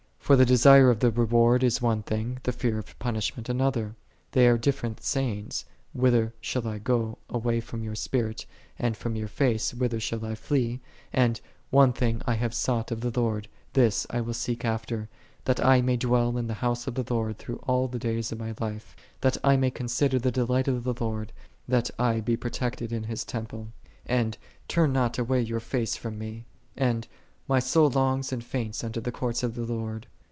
[0.31, 3.59] For the desire of the re• ward is one thing, the fear of punishment an!
[3.59, 3.97] other.
[4.31, 8.45] They are different sayings," Whither shall I go away from Thy Spirit,
[8.79, 10.79] and from i Thy face whither shall I flee?"14
[11.11, 11.41] and,"
[11.79, 15.09] One thing I have sought of the Lord, this I will seek after;
[15.43, 18.39] that I may dwell in the house of the Lord through all the days of
[18.39, 21.33] my life, that I may consider the delight of the Lord,
[21.67, 23.73] that I be protected in His temple:"15
[24.05, 24.37] and,
[24.69, 26.43] "Turn not away Thy face from me:"'6
[26.77, 27.05] and,
[27.49, 30.07] "My soul longeth and fainteth unto the courts of the Lord.